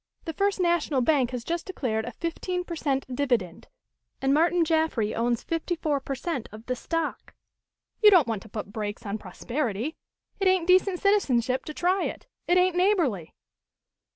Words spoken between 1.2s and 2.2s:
has just declared a